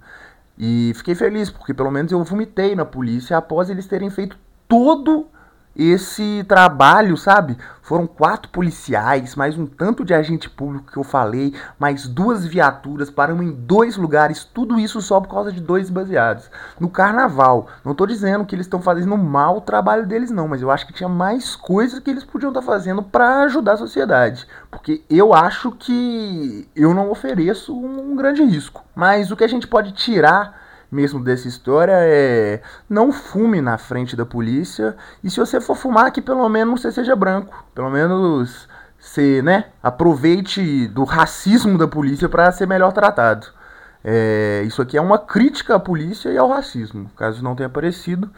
E 0.57 0.93
fiquei 0.95 1.13
feliz, 1.13 1.49
porque 1.49 1.73
pelo 1.73 1.91
menos 1.91 2.09
eu 2.13 2.23
vomitei 2.23 2.73
na 2.73 2.85
polícia 2.85 3.35
após 3.35 3.69
eles 3.69 3.85
terem 3.85 4.09
feito 4.09 4.37
todo 4.65 5.34
esse 5.75 6.45
trabalho, 6.47 7.17
sabe? 7.17 7.57
Foram 7.81 8.07
quatro 8.07 8.49
policiais, 8.49 9.35
mais 9.35 9.57
um 9.57 9.67
tanto 9.67 10.03
de 10.03 10.13
agente 10.13 10.49
público 10.49 10.91
que 10.91 10.97
eu 10.97 11.03
falei, 11.03 11.53
mais 11.77 12.07
duas 12.07 12.43
viaturas, 12.43 13.11
paramos 13.11 13.45
em 13.45 13.51
dois 13.51 13.95
lugares, 13.95 14.43
tudo 14.43 14.79
isso 14.79 14.99
só 15.01 15.19
por 15.19 15.29
causa 15.29 15.51
de 15.51 15.61
dois 15.61 15.89
baseados. 15.89 16.49
No 16.79 16.89
carnaval, 16.89 17.67
não 17.83 17.93
tô 17.93 18.07
dizendo 18.07 18.45
que 18.45 18.55
eles 18.55 18.65
estão 18.65 18.81
fazendo 18.81 19.15
mal 19.17 19.57
o 19.57 19.61
trabalho 19.61 20.07
deles 20.07 20.31
não, 20.31 20.47
mas 20.47 20.63
eu 20.63 20.71
acho 20.71 20.87
que 20.87 20.93
tinha 20.93 21.09
mais 21.09 21.55
coisas 21.55 21.99
que 21.99 22.09
eles 22.09 22.23
podiam 22.23 22.49
estar 22.49 22.61
tá 22.61 22.65
fazendo 22.65 23.03
para 23.03 23.43
ajudar 23.43 23.73
a 23.73 23.77
sociedade, 23.77 24.47
porque 24.71 25.03
eu 25.09 25.33
acho 25.33 25.71
que 25.71 26.67
eu 26.75 26.93
não 26.93 27.11
ofereço 27.11 27.77
um 27.77 28.15
grande 28.15 28.43
risco. 28.43 28.83
Mas 28.95 29.29
o 29.29 29.35
que 29.35 29.43
a 29.43 29.47
gente 29.47 29.67
pode 29.67 29.91
tirar 29.91 30.64
mesmo 30.91 31.23
dessa 31.23 31.47
história 31.47 31.93
é 31.95 32.61
não 32.89 33.11
fume 33.11 33.61
na 33.61 33.77
frente 33.77 34.15
da 34.15 34.25
polícia 34.25 34.95
e 35.23 35.29
se 35.29 35.39
você 35.39 35.59
for 35.59 35.75
fumar 35.75 36.11
que 36.11 36.21
pelo 36.21 36.47
menos 36.49 36.81
você 36.81 36.91
seja 36.91 37.15
branco, 37.15 37.65
pelo 37.73 37.89
menos 37.89 38.67
você, 38.99 39.41
né, 39.41 39.65
aproveite 39.83 40.87
do 40.87 41.03
racismo 41.03 41.77
da 41.77 41.87
polícia 41.87 42.27
para 42.27 42.51
ser 42.51 42.67
melhor 42.67 42.91
tratado. 42.91 43.47
É, 44.03 44.63
isso 44.65 44.81
aqui 44.81 44.97
é 44.97 45.01
uma 45.01 45.17
crítica 45.17 45.75
à 45.75 45.79
polícia 45.79 46.29
e 46.29 46.37
ao 46.37 46.49
racismo, 46.49 47.09
caso 47.15 47.43
não 47.43 47.55
tenha 47.55 47.67
aparecido. 47.67 48.29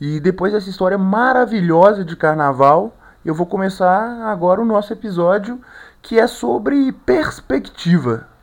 E 0.00 0.20
depois 0.20 0.52
dessa 0.52 0.68
história 0.68 0.98
maravilhosa 0.98 2.04
de 2.04 2.16
carnaval, 2.16 2.94
eu 3.24 3.34
vou 3.34 3.46
começar 3.46 4.22
agora 4.26 4.60
o 4.60 4.64
nosso 4.64 4.92
episódio 4.92 5.60
que 6.02 6.18
é 6.18 6.26
sobre 6.26 6.92
perspectiva. 6.92 8.33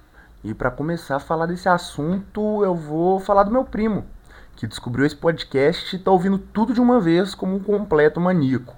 E 0.43 0.55
para 0.55 0.71
começar 0.71 1.17
a 1.17 1.19
falar 1.19 1.45
desse 1.45 1.69
assunto, 1.69 2.65
eu 2.65 2.73
vou 2.73 3.19
falar 3.19 3.43
do 3.43 3.51
meu 3.51 3.63
primo, 3.63 4.05
que 4.55 4.65
descobriu 4.65 5.05
esse 5.05 5.15
podcast 5.15 5.95
e 5.95 5.99
tá 5.99 6.09
ouvindo 6.09 6.39
tudo 6.39 6.73
de 6.73 6.81
uma 6.81 6.99
vez 6.99 7.35
como 7.35 7.55
um 7.55 7.59
completo 7.59 8.19
maníaco. 8.19 8.73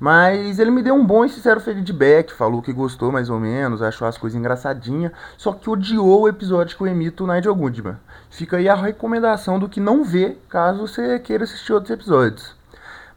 Mas 0.00 0.58
ele 0.58 0.70
me 0.70 0.82
deu 0.82 0.94
um 0.94 1.04
bom 1.04 1.22
e 1.22 1.28
sincero 1.28 1.60
feedback, 1.60 2.32
falou 2.32 2.62
que 2.62 2.72
gostou 2.72 3.12
mais 3.12 3.28
ou 3.28 3.38
menos, 3.38 3.82
achou 3.82 4.08
as 4.08 4.16
coisas 4.16 4.38
engraçadinhas, 4.38 5.12
só 5.36 5.52
que 5.52 5.68
odiou 5.68 6.22
o 6.22 6.28
episódio 6.28 6.74
que 6.74 6.82
eu 6.82 6.86
emito 6.86 7.26
na 7.26 7.34
Nigel 7.34 7.54
Goodman. 7.54 7.96
Fica 8.30 8.56
aí 8.56 8.66
a 8.66 8.74
recomendação 8.74 9.58
do 9.58 9.68
que 9.68 9.80
não 9.80 10.02
vê, 10.02 10.38
caso 10.48 10.80
você 10.80 11.18
queira 11.18 11.44
assistir 11.44 11.74
outros 11.74 11.90
episódios. 11.90 12.56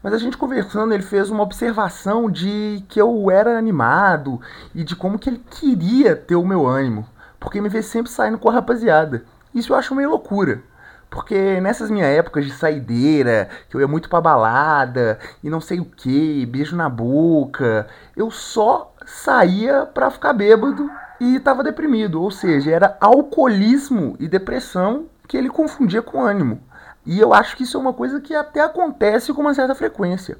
Mas 0.02 0.12
a 0.12 0.18
gente 0.18 0.36
conversando, 0.36 0.92
ele 0.92 1.02
fez 1.02 1.30
uma 1.30 1.42
observação 1.42 2.30
de 2.30 2.84
que 2.90 3.00
eu 3.00 3.30
era 3.30 3.58
animado 3.58 4.38
e 4.74 4.84
de 4.84 4.94
como 4.94 5.18
que 5.18 5.30
ele 5.30 5.42
queria 5.50 6.14
ter 6.14 6.36
o 6.36 6.46
meu 6.46 6.66
ânimo 6.66 7.06
porque 7.40 7.60
me 7.60 7.70
vê 7.70 7.82
sempre 7.82 8.12
saindo 8.12 8.38
com 8.38 8.50
a 8.50 8.52
rapaziada. 8.52 9.24
Isso 9.54 9.72
eu 9.72 9.76
acho 9.76 9.94
meio 9.94 10.10
loucura. 10.10 10.62
Porque 11.08 11.60
nessas 11.60 11.90
minhas 11.90 12.08
épocas 12.08 12.44
de 12.44 12.52
saideira, 12.52 13.48
que 13.68 13.76
eu 13.76 13.80
ia 13.80 13.88
muito 13.88 14.08
pra 14.08 14.20
balada 14.20 15.18
e 15.42 15.50
não 15.50 15.60
sei 15.60 15.80
o 15.80 15.84
que, 15.84 16.46
beijo 16.46 16.76
na 16.76 16.88
boca, 16.88 17.88
eu 18.16 18.30
só 18.30 18.94
saía 19.04 19.86
pra 19.86 20.10
ficar 20.10 20.32
bêbado 20.32 20.88
e 21.18 21.40
tava 21.40 21.64
deprimido. 21.64 22.22
Ou 22.22 22.30
seja, 22.30 22.70
era 22.70 22.96
alcoolismo 23.00 24.14
e 24.20 24.28
depressão 24.28 25.06
que 25.26 25.36
ele 25.36 25.48
confundia 25.48 26.00
com 26.00 26.22
ânimo. 26.22 26.60
E 27.04 27.18
eu 27.18 27.34
acho 27.34 27.56
que 27.56 27.64
isso 27.64 27.76
é 27.76 27.80
uma 27.80 27.92
coisa 27.92 28.20
que 28.20 28.34
até 28.34 28.60
acontece 28.60 29.32
com 29.32 29.40
uma 29.40 29.54
certa 29.54 29.74
frequência. 29.74 30.38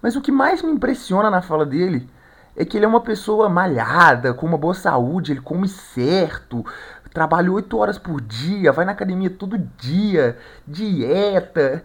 Mas 0.00 0.16
o 0.16 0.20
que 0.20 0.32
mais 0.32 0.62
me 0.62 0.72
impressiona 0.72 1.30
na 1.30 1.42
fala 1.42 1.64
dele 1.64 2.08
é 2.56 2.64
que 2.64 2.76
ele 2.76 2.84
é 2.84 2.88
uma 2.88 3.00
pessoa 3.00 3.48
malhada, 3.48 4.34
com 4.34 4.46
uma 4.46 4.58
boa 4.58 4.74
saúde, 4.74 5.32
ele 5.32 5.40
come 5.40 5.68
certo, 5.68 6.64
trabalha 7.12 7.52
oito 7.52 7.78
horas 7.78 7.98
por 7.98 8.20
dia, 8.20 8.72
vai 8.72 8.84
na 8.84 8.92
academia 8.92 9.30
todo 9.30 9.58
dia, 9.78 10.38
dieta. 10.66 11.82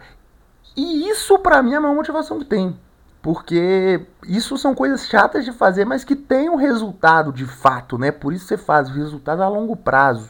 E 0.76 1.10
isso 1.10 1.40
para 1.40 1.62
mim 1.62 1.74
é 1.74 1.78
a 1.78 1.82
maior 1.82 1.96
motivação 1.96 2.40
que 2.40 2.46
tem. 2.46 2.78
Porque 3.22 4.06
isso 4.26 4.58
são 4.58 4.76
coisas 4.76 5.08
chatas 5.08 5.44
de 5.44 5.52
fazer, 5.52 5.86
mas 5.86 6.04
que 6.04 6.16
tem 6.16 6.50
um 6.50 6.56
resultado 6.56 7.32
de 7.32 7.46
fato, 7.46 7.98
né? 7.98 8.12
Por 8.12 8.32
isso 8.32 8.46
você 8.46 8.58
faz 8.58 8.90
o 8.90 8.94
resultado 8.94 9.42
a 9.42 9.50
longo 9.50 9.76
prazo. 9.76 10.30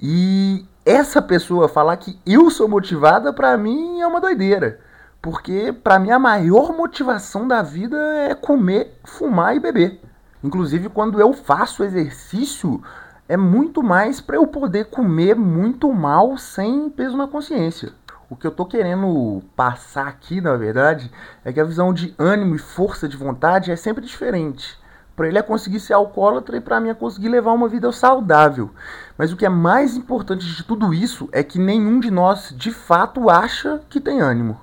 E 0.00 0.66
essa 0.84 1.20
pessoa 1.20 1.68
falar 1.68 1.96
que 1.96 2.18
eu 2.26 2.50
sou 2.50 2.68
motivada, 2.68 3.32
para 3.32 3.56
mim 3.56 4.00
é 4.00 4.06
uma 4.06 4.20
doideira. 4.20 4.80
Porque 5.20 5.72
para 5.72 5.98
mim 5.98 6.10
a 6.10 6.18
maior 6.18 6.72
motivação 6.76 7.46
da 7.46 7.60
vida 7.62 7.96
é 8.28 8.34
comer, 8.34 8.98
fumar 9.04 9.56
e 9.56 9.60
beber. 9.60 10.00
Inclusive 10.42 10.88
quando 10.88 11.20
eu 11.20 11.32
faço 11.32 11.82
exercício, 11.82 12.80
é 13.28 13.36
muito 13.36 13.82
mais 13.82 14.20
para 14.20 14.36
eu 14.36 14.46
poder 14.46 14.86
comer 14.86 15.34
muito 15.34 15.92
mal 15.92 16.38
sem 16.38 16.88
peso 16.88 17.16
na 17.16 17.26
consciência. 17.26 17.92
O 18.30 18.36
que 18.36 18.46
eu 18.46 18.50
tô 18.50 18.66
querendo 18.66 19.42
passar 19.56 20.06
aqui, 20.06 20.40
na 20.40 20.54
verdade, 20.54 21.10
é 21.44 21.52
que 21.52 21.60
a 21.60 21.64
visão 21.64 21.92
de 21.92 22.14
ânimo 22.18 22.54
e 22.54 22.58
força 22.58 23.08
de 23.08 23.16
vontade 23.16 23.70
é 23.70 23.76
sempre 23.76 24.04
diferente. 24.04 24.78
Para 25.16 25.26
ele 25.26 25.38
é 25.38 25.42
conseguir 25.42 25.80
ser 25.80 25.94
alcoólatra 25.94 26.56
e 26.58 26.60
para 26.60 26.78
mim 26.78 26.90
é 26.90 26.94
conseguir 26.94 27.28
levar 27.28 27.52
uma 27.52 27.68
vida 27.68 27.90
saudável. 27.90 28.70
Mas 29.16 29.32
o 29.32 29.36
que 29.36 29.46
é 29.46 29.48
mais 29.48 29.96
importante 29.96 30.46
de 30.46 30.62
tudo 30.62 30.94
isso 30.94 31.28
é 31.32 31.42
que 31.42 31.58
nenhum 31.58 31.98
de 31.98 32.10
nós 32.10 32.54
de 32.56 32.70
fato 32.70 33.28
acha 33.28 33.80
que 33.88 34.00
tem 34.00 34.20
ânimo. 34.20 34.60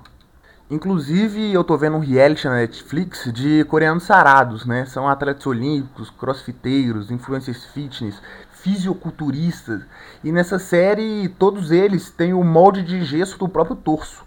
Inclusive, 0.68 1.52
eu 1.52 1.62
tô 1.62 1.78
vendo 1.78 1.96
um 1.96 2.00
reality 2.00 2.48
na 2.48 2.56
Netflix 2.56 3.32
de 3.32 3.64
coreanos 3.66 4.02
sarados, 4.02 4.66
né? 4.66 4.84
São 4.84 5.08
atletas 5.08 5.46
olímpicos, 5.46 6.10
crossfiteiros, 6.10 7.08
influencers 7.08 7.66
fitness, 7.66 8.20
fisioculturistas. 8.50 9.82
E 10.24 10.32
nessa 10.32 10.58
série, 10.58 11.28
todos 11.38 11.70
eles 11.70 12.10
têm 12.10 12.34
o 12.34 12.42
molde 12.42 12.82
de 12.82 13.04
gesso 13.04 13.38
do 13.38 13.48
próprio 13.48 13.76
torso. 13.76 14.24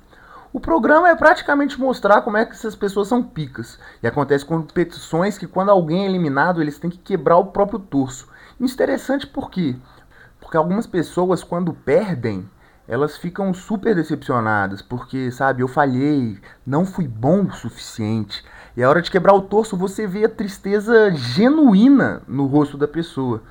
O 0.54 0.62
programa 0.62 1.10
é 1.10 1.16
praticamente 1.16 1.78
mostrar 1.78 2.22
como 2.22 2.38
é 2.38 2.46
que 2.46 2.54
essas 2.54 2.74
pessoas 2.74 3.10
são 3.10 3.22
picas. 3.22 3.78
E 4.02 4.08
acontece 4.08 4.46
competições 4.46 5.38
que 5.38 5.46
quando 5.46 5.72
alguém 5.72 6.06
é 6.06 6.10
eliminado, 6.10 6.62
eles 6.62 6.80
têm 6.80 6.90
que 6.90 7.00
quebrar 7.00 7.38
o 7.38 7.48
próprio 7.48 7.80
torso. 7.80 8.30
Isso 8.58 8.72
é 8.72 8.76
interessante 8.76 9.28
por 9.28 9.52
quê? 9.52 9.76
Porque 10.40 10.56
algumas 10.56 10.88
pessoas, 10.88 11.44
quando 11.44 11.74
perdem, 11.74 12.50
elas 12.90 13.16
ficam 13.16 13.54
super 13.54 13.94
decepcionadas, 13.94 14.82
porque, 14.82 15.30
sabe, 15.30 15.62
eu 15.62 15.68
falhei, 15.68 16.40
não 16.66 16.88
fui 16.88 17.08
bom 17.08 17.44
o 17.44 17.54
suficiente. 17.54 18.44
E 18.76 18.82
a 18.82 18.90
hora 18.90 19.00
de 19.00 19.12
quebrar 19.12 19.36
o 19.36 19.44
torso, 19.44 19.78
você 19.78 20.08
vê 20.08 20.26
a 20.26 20.30
tristeza 20.30 21.12
genuína 21.12 22.24
no 22.28 22.48
rosto 22.48 22.80
da 22.80 22.88
pessoa. 22.88 23.44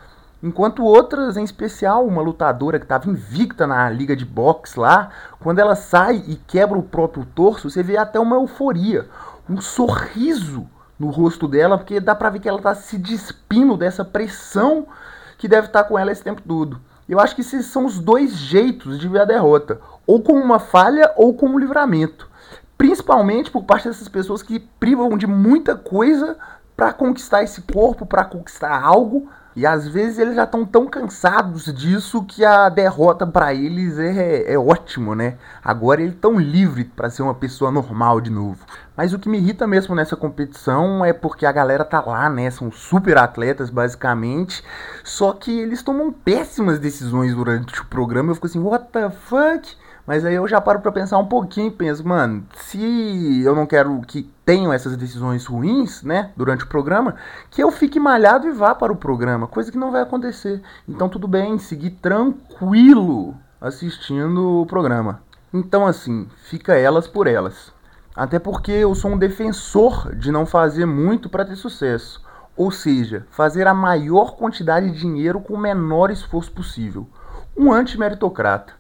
Enquanto 0.42 0.82
outras, 0.82 1.36
em 1.36 1.44
especial 1.44 2.04
uma 2.04 2.20
lutadora 2.20 2.80
que 2.80 2.84
estava 2.84 3.08
invicta 3.08 3.64
na 3.64 3.88
liga 3.88 4.16
de 4.16 4.24
boxe 4.24 4.78
lá, 4.78 5.10
quando 5.38 5.60
ela 5.60 5.76
sai 5.76 6.16
e 6.26 6.34
quebra 6.34 6.76
o 6.76 6.82
próprio 6.82 7.24
torso, 7.24 7.70
você 7.70 7.80
vê 7.80 7.96
até 7.96 8.18
uma 8.18 8.36
euforia, 8.36 9.08
um 9.48 9.60
sorriso 9.60 10.66
no 10.98 11.10
rosto 11.10 11.46
dela, 11.46 11.78
porque 11.78 12.00
dá 12.00 12.12
pra 12.12 12.30
ver 12.30 12.40
que 12.40 12.48
ela 12.48 12.60
tá 12.60 12.74
se 12.74 12.98
despindo 12.98 13.76
dessa 13.76 14.04
pressão 14.04 14.88
que 15.36 15.46
deve 15.46 15.68
estar 15.68 15.84
tá 15.84 15.88
com 15.88 15.96
ela 15.96 16.10
esse 16.10 16.24
tempo 16.24 16.42
todo. 16.42 16.80
Eu 17.08 17.18
acho 17.18 17.34
que 17.34 17.40
esses 17.40 17.66
são 17.66 17.86
os 17.86 17.98
dois 17.98 18.32
jeitos 18.32 18.98
de 18.98 19.08
ver 19.08 19.22
a 19.22 19.24
derrota, 19.24 19.80
ou 20.06 20.22
com 20.22 20.34
uma 20.34 20.58
falha 20.58 21.10
ou 21.16 21.32
com 21.32 21.46
um 21.46 21.58
livramento. 21.58 22.28
Principalmente 22.76 23.50
por 23.50 23.64
parte 23.64 23.88
dessas 23.88 24.08
pessoas 24.08 24.42
que 24.42 24.60
privam 24.60 25.16
de 25.16 25.26
muita 25.26 25.74
coisa 25.74 26.36
para 26.76 26.92
conquistar 26.92 27.42
esse 27.42 27.62
corpo, 27.62 28.04
para 28.04 28.24
conquistar 28.24 28.78
algo, 28.80 29.28
e 29.58 29.66
às 29.66 29.88
vezes 29.88 30.20
eles 30.20 30.36
já 30.36 30.44
estão 30.44 30.64
tão 30.64 30.86
cansados 30.86 31.64
disso 31.74 32.22
que 32.22 32.44
a 32.44 32.68
derrota 32.68 33.26
para 33.26 33.52
eles 33.52 33.98
é, 33.98 34.52
é 34.52 34.56
ótimo, 34.56 35.16
né? 35.16 35.36
Agora 35.64 36.00
eles 36.00 36.14
estão 36.14 36.38
livres 36.38 36.86
para 36.94 37.10
ser 37.10 37.22
uma 37.22 37.34
pessoa 37.34 37.72
normal 37.72 38.20
de 38.20 38.30
novo. 38.30 38.64
Mas 38.96 39.12
o 39.12 39.18
que 39.18 39.28
me 39.28 39.36
irrita 39.36 39.66
mesmo 39.66 39.96
nessa 39.96 40.14
competição 40.14 41.04
é 41.04 41.12
porque 41.12 41.44
a 41.44 41.50
galera 41.50 41.84
tá 41.84 42.00
lá, 42.00 42.30
né? 42.30 42.48
São 42.52 42.70
super 42.70 43.18
atletas, 43.18 43.68
basicamente. 43.68 44.62
Só 45.02 45.32
que 45.32 45.58
eles 45.58 45.82
tomam 45.82 46.12
péssimas 46.12 46.78
decisões 46.78 47.34
durante 47.34 47.82
o 47.82 47.86
programa. 47.86 48.30
Eu 48.30 48.36
fico 48.36 48.46
assim, 48.46 48.60
what 48.60 48.86
the 48.92 49.10
fuck? 49.10 49.76
Mas 50.08 50.24
aí 50.24 50.36
eu 50.36 50.48
já 50.48 50.58
paro 50.58 50.80
pra 50.80 50.90
pensar 50.90 51.18
um 51.18 51.26
pouquinho 51.26 51.66
e 51.66 51.70
penso, 51.70 52.08
mano, 52.08 52.42
se 52.56 53.42
eu 53.44 53.54
não 53.54 53.66
quero 53.66 54.00
que 54.00 54.22
tenham 54.42 54.72
essas 54.72 54.96
decisões 54.96 55.44
ruins, 55.44 56.02
né, 56.02 56.32
durante 56.34 56.64
o 56.64 56.66
programa, 56.66 57.14
que 57.50 57.62
eu 57.62 57.70
fique 57.70 58.00
malhado 58.00 58.46
e 58.46 58.50
vá 58.50 58.74
para 58.74 58.90
o 58.90 58.96
programa, 58.96 59.46
coisa 59.46 59.70
que 59.70 59.76
não 59.76 59.92
vai 59.92 60.00
acontecer. 60.00 60.62
Então 60.88 61.10
tudo 61.10 61.28
bem, 61.28 61.58
seguir 61.58 61.90
tranquilo 61.90 63.34
assistindo 63.60 64.62
o 64.62 64.66
programa. 64.66 65.20
Então 65.52 65.86
assim, 65.86 66.26
fica 66.44 66.74
elas 66.74 67.06
por 67.06 67.26
elas. 67.26 67.70
Até 68.16 68.38
porque 68.38 68.72
eu 68.72 68.94
sou 68.94 69.10
um 69.10 69.18
defensor 69.18 70.16
de 70.16 70.32
não 70.32 70.46
fazer 70.46 70.86
muito 70.86 71.28
para 71.28 71.44
ter 71.44 71.56
sucesso. 71.56 72.24
Ou 72.56 72.70
seja, 72.70 73.26
fazer 73.30 73.66
a 73.66 73.74
maior 73.74 74.36
quantidade 74.36 74.90
de 74.90 75.00
dinheiro 75.00 75.38
com 75.38 75.52
o 75.52 75.58
menor 75.58 76.10
esforço 76.10 76.50
possível. 76.50 77.06
Um 77.54 77.70
anti-meritocrata. 77.70 78.78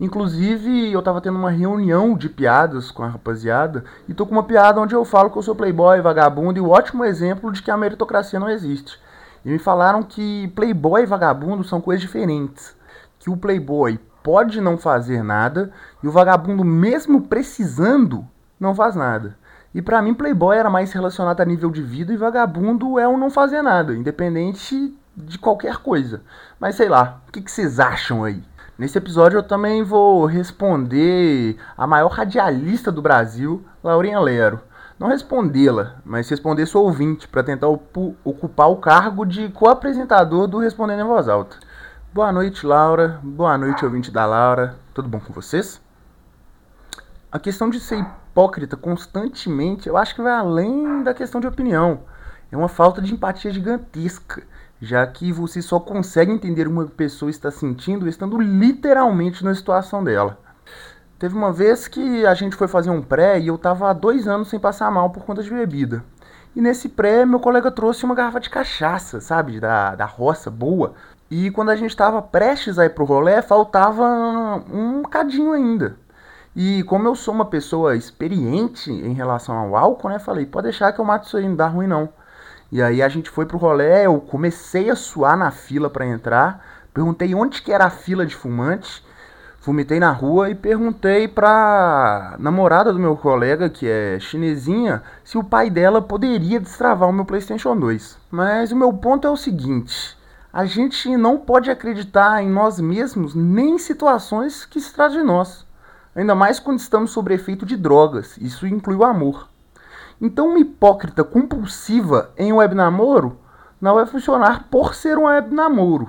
Inclusive, 0.00 0.92
eu 0.92 1.00
tava 1.00 1.20
tendo 1.20 1.38
uma 1.38 1.50
reunião 1.50 2.16
de 2.16 2.28
piadas 2.28 2.90
com 2.90 3.04
a 3.04 3.08
rapaziada 3.08 3.84
e 4.08 4.14
tô 4.14 4.26
com 4.26 4.32
uma 4.32 4.42
piada 4.42 4.80
onde 4.80 4.94
eu 4.94 5.04
falo 5.04 5.30
que 5.30 5.38
eu 5.38 5.42
sou 5.42 5.54
playboy, 5.54 6.00
vagabundo 6.00 6.58
e 6.58 6.60
o 6.60 6.70
ótimo 6.70 7.04
exemplo 7.04 7.52
de 7.52 7.62
que 7.62 7.70
a 7.70 7.76
meritocracia 7.76 8.40
não 8.40 8.50
existe. 8.50 8.98
E 9.44 9.50
me 9.50 9.58
falaram 9.58 10.02
que 10.02 10.48
playboy 10.48 11.02
e 11.02 11.06
vagabundo 11.06 11.62
são 11.62 11.80
coisas 11.80 12.00
diferentes. 12.00 12.74
Que 13.20 13.30
o 13.30 13.36
playboy 13.36 14.00
pode 14.22 14.60
não 14.60 14.76
fazer 14.76 15.22
nada 15.22 15.70
e 16.02 16.08
o 16.08 16.12
vagabundo, 16.12 16.64
mesmo 16.64 17.22
precisando, 17.22 18.26
não 18.58 18.74
faz 18.74 18.96
nada. 18.96 19.36
E 19.72 19.82
para 19.82 20.02
mim, 20.02 20.14
playboy 20.14 20.56
era 20.56 20.70
mais 20.70 20.92
relacionado 20.92 21.40
a 21.40 21.44
nível 21.44 21.70
de 21.70 21.82
vida 21.82 22.12
e 22.12 22.16
vagabundo 22.16 22.98
é 22.98 23.06
o 23.06 23.16
não 23.16 23.30
fazer 23.30 23.62
nada, 23.62 23.94
independente 23.94 24.96
de 25.16 25.38
qualquer 25.38 25.76
coisa. 25.76 26.22
Mas 26.58 26.74
sei 26.74 26.88
lá, 26.88 27.20
o 27.28 27.32
que 27.32 27.48
vocês 27.48 27.78
acham 27.78 28.24
aí? 28.24 28.42
Nesse 28.76 28.98
episódio 28.98 29.38
eu 29.38 29.42
também 29.44 29.84
vou 29.84 30.26
responder 30.26 31.56
a 31.78 31.86
maior 31.86 32.08
radialista 32.08 32.90
do 32.90 33.00
Brasil, 33.00 33.64
Laurinha 33.84 34.18
Lero. 34.18 34.60
Não 34.98 35.06
respondê-la, 35.06 35.96
mas 36.04 36.28
responder 36.28 36.66
sua 36.66 36.80
ouvinte, 36.80 37.28
para 37.28 37.44
tentar 37.44 37.68
ocupar 37.68 38.68
o 38.68 38.78
cargo 38.78 39.24
de 39.24 39.48
co-apresentador 39.50 40.48
do 40.48 40.58
Respondendo 40.58 41.02
em 41.02 41.06
Voz 41.06 41.28
Alta. 41.28 41.56
Boa 42.12 42.32
noite, 42.32 42.66
Laura. 42.66 43.20
Boa 43.22 43.56
noite, 43.56 43.84
ouvinte 43.84 44.10
da 44.10 44.26
Laura. 44.26 44.74
Tudo 44.92 45.08
bom 45.08 45.20
com 45.20 45.32
vocês? 45.32 45.80
A 47.30 47.38
questão 47.38 47.70
de 47.70 47.78
ser 47.78 48.00
hipócrita 48.00 48.76
constantemente, 48.76 49.88
eu 49.88 49.96
acho 49.96 50.16
que 50.16 50.22
vai 50.22 50.34
além 50.34 51.04
da 51.04 51.14
questão 51.14 51.40
de 51.40 51.46
opinião. 51.46 52.00
É 52.50 52.56
uma 52.56 52.68
falta 52.68 53.00
de 53.00 53.14
empatia 53.14 53.52
gigantesca, 53.52 54.42
já 54.80 55.06
que 55.06 55.32
você 55.32 55.62
só 55.62 55.80
consegue 55.80 56.32
entender 56.32 56.68
uma 56.68 56.86
pessoa 56.86 57.30
está 57.30 57.50
sentindo 57.50 58.08
estando 58.08 58.38
literalmente 58.38 59.44
na 59.44 59.54
situação 59.54 60.02
dela. 60.02 60.38
Teve 61.18 61.34
uma 61.36 61.52
vez 61.52 61.88
que 61.88 62.26
a 62.26 62.34
gente 62.34 62.56
foi 62.56 62.68
fazer 62.68 62.90
um 62.90 63.00
pré 63.00 63.38
e 63.40 63.46
eu 63.46 63.56
tava 63.56 63.88
há 63.88 63.92
dois 63.92 64.28
anos 64.28 64.48
sem 64.48 64.58
passar 64.58 64.90
mal 64.90 65.10
por 65.10 65.24
conta 65.24 65.42
de 65.42 65.50
bebida. 65.50 66.04
E 66.54 66.60
nesse 66.60 66.88
pré, 66.88 67.24
meu 67.24 67.40
colega 67.40 67.70
trouxe 67.70 68.04
uma 68.04 68.14
garrafa 68.14 68.40
de 68.40 68.50
cachaça, 68.50 69.20
sabe? 69.20 69.58
Da, 69.58 69.94
da 69.94 70.04
roça, 70.04 70.50
boa. 70.50 70.94
E 71.30 71.50
quando 71.50 71.70
a 71.70 71.76
gente 71.76 71.90
estava 71.90 72.22
prestes 72.22 72.78
a 72.78 72.84
ir 72.84 72.90
pro 72.90 73.04
rolê, 73.04 73.42
faltava 73.42 74.04
um 74.72 75.02
cadinho 75.02 75.52
ainda. 75.52 75.96
E 76.54 76.84
como 76.84 77.08
eu 77.08 77.16
sou 77.16 77.34
uma 77.34 77.46
pessoa 77.46 77.96
experiente 77.96 78.90
em 78.92 79.12
relação 79.14 79.56
ao 79.56 79.76
álcool, 79.76 80.08
né? 80.08 80.18
Falei, 80.20 80.46
pode 80.46 80.64
deixar 80.64 80.92
que 80.92 81.00
eu 81.00 81.04
mato 81.04 81.26
isso 81.26 81.36
aí, 81.36 81.48
não 81.48 81.56
dá 81.56 81.66
ruim 81.66 81.88
não. 81.88 82.08
E 82.74 82.82
aí 82.82 83.00
a 83.00 83.08
gente 83.08 83.30
foi 83.30 83.46
pro 83.46 83.56
rolê, 83.56 84.04
eu 84.04 84.20
comecei 84.20 84.90
a 84.90 84.96
suar 84.96 85.36
na 85.36 85.52
fila 85.52 85.88
para 85.88 86.04
entrar, 86.04 86.60
perguntei 86.92 87.32
onde 87.32 87.62
que 87.62 87.70
era 87.70 87.84
a 87.84 87.90
fila 87.90 88.26
de 88.26 88.34
fumante, 88.34 89.00
vomitei 89.62 90.00
na 90.00 90.10
rua 90.10 90.50
e 90.50 90.56
perguntei 90.56 91.28
pra 91.28 92.34
namorada 92.36 92.92
do 92.92 92.98
meu 92.98 93.16
colega, 93.16 93.70
que 93.70 93.86
é 93.86 94.18
chinesinha, 94.18 95.04
se 95.22 95.38
o 95.38 95.44
pai 95.44 95.70
dela 95.70 96.02
poderia 96.02 96.58
destravar 96.58 97.08
o 97.08 97.12
meu 97.12 97.24
PlayStation 97.24 97.76
2. 97.76 98.18
Mas 98.28 98.72
o 98.72 98.76
meu 98.76 98.92
ponto 98.92 99.24
é 99.24 99.30
o 99.30 99.36
seguinte: 99.36 100.18
a 100.52 100.64
gente 100.64 101.16
não 101.16 101.38
pode 101.38 101.70
acreditar 101.70 102.42
em 102.42 102.50
nós 102.50 102.80
mesmos 102.80 103.36
nem 103.36 103.76
em 103.76 103.78
situações 103.78 104.64
que 104.64 104.80
se 104.80 104.92
tratam 104.92 105.18
de 105.18 105.22
nós. 105.22 105.64
Ainda 106.12 106.34
mais 106.34 106.58
quando 106.58 106.80
estamos 106.80 107.12
sob 107.12 107.32
efeito 107.32 107.64
de 107.64 107.76
drogas, 107.76 108.36
isso 108.38 108.66
inclui 108.66 108.96
o 108.96 109.04
amor. 109.04 109.53
Então, 110.20 110.48
uma 110.48 110.58
hipócrita 110.58 111.22
compulsiva 111.24 112.30
em 112.36 112.52
um 112.52 112.56
web 112.56 112.74
namoro 112.74 113.38
não 113.80 113.94
vai 113.94 114.06
funcionar 114.06 114.68
por 114.70 114.94
ser 114.94 115.18
um 115.18 115.24
web 115.24 115.54
namoro. 115.54 116.08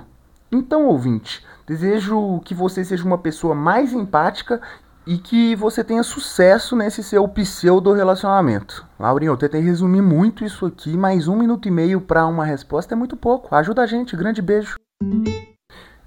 Então, 0.50 0.86
ouvinte, 0.86 1.44
desejo 1.66 2.40
que 2.44 2.54
você 2.54 2.84
seja 2.84 3.04
uma 3.04 3.18
pessoa 3.18 3.54
mais 3.54 3.92
empática 3.92 4.60
e 5.06 5.18
que 5.18 5.54
você 5.54 5.84
tenha 5.84 6.02
sucesso 6.02 6.74
nesse 6.74 7.02
seu 7.02 7.26
pseudo 7.28 7.92
relacionamento. 7.92 8.84
Laurinho, 8.98 9.32
eu 9.32 9.36
tentei 9.36 9.60
resumir 9.60 10.02
muito 10.02 10.44
isso 10.44 10.66
aqui, 10.66 10.96
mas 10.96 11.28
um 11.28 11.36
minuto 11.36 11.68
e 11.68 11.70
meio 11.70 12.00
para 12.00 12.26
uma 12.26 12.44
resposta 12.44 12.94
é 12.94 12.96
muito 12.96 13.16
pouco. 13.16 13.54
Ajuda 13.54 13.82
a 13.82 13.86
gente, 13.86 14.16
grande 14.16 14.42
beijo. 14.42 14.76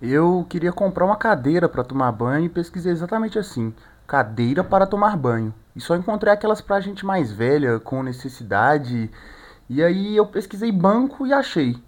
Eu 0.01 0.45
queria 0.49 0.73
comprar 0.73 1.05
uma 1.05 1.15
cadeira 1.15 1.69
para 1.69 1.83
tomar 1.83 2.11
banho 2.11 2.45
e 2.45 2.49
pesquisei 2.49 2.91
exatamente 2.91 3.39
assim: 3.39 3.73
cadeira 4.07 4.63
para 4.63 4.85
tomar 4.85 5.15
banho. 5.15 5.53
E 5.79 5.81
só 5.81 5.95
encontrei 5.95 6.33
aquelas 6.33 6.59
para 6.59 6.81
gente 6.81 7.05
mais 7.05 7.31
velha, 7.31 7.79
com 7.79 8.03
necessidade. 8.03 9.09
E 9.69 9.81
aí 9.81 10.13
eu 10.13 10.25
pesquisei 10.25 10.73
banco 10.73 11.25
e 11.25 11.31
achei. 11.31 11.81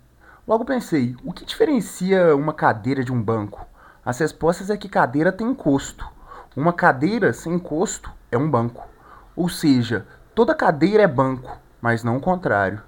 Logo 0.48 0.64
pensei: 0.64 1.14
o 1.26 1.34
que 1.34 1.44
diferencia 1.44 2.34
uma 2.34 2.54
cadeira 2.54 3.04
de 3.04 3.12
um 3.12 3.22
banco? 3.22 3.68
As 4.06 4.18
respostas 4.18 4.70
é 4.70 4.78
que 4.78 4.88
cadeira 4.88 5.30
tem 5.30 5.46
encosto. 5.46 6.08
Uma 6.56 6.72
cadeira 6.72 7.34
sem 7.34 7.56
encosto 7.56 8.10
é 8.32 8.38
um 8.38 8.50
banco. 8.50 8.88
Ou 9.36 9.50
seja, 9.50 10.08
toda 10.34 10.56
cadeira 10.56 11.04
é 11.04 11.08
banco, 11.08 11.60
mas 11.82 12.02
não 12.02 12.16
o 12.16 12.22
contrário. 12.22 12.82